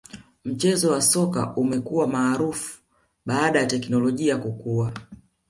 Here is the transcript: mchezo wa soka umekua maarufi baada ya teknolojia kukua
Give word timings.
mchezo 0.45 0.91
wa 0.91 1.01
soka 1.01 1.55
umekua 1.55 2.07
maarufi 2.07 2.79
baada 3.25 3.59
ya 3.59 3.65
teknolojia 3.65 4.37
kukua 4.37 4.93